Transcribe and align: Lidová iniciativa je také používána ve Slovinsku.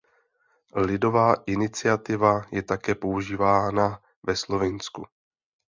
Lidová 0.85 1.33
iniciativa 1.45 2.41
je 2.51 2.63
také 2.63 2.95
používána 2.95 3.99
ve 4.23 4.35
Slovinsku. 4.35 5.05